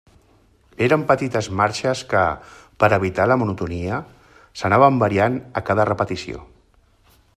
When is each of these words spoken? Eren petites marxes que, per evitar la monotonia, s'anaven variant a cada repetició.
Eren 0.85 1.01
petites 1.11 1.49
marxes 1.59 2.01
que, 2.13 2.23
per 2.83 2.89
evitar 2.97 3.27
la 3.33 3.37
monotonia, 3.43 4.01
s'anaven 4.63 4.99
variant 5.05 5.37
a 5.63 5.65
cada 5.69 5.87
repetició. 5.91 6.43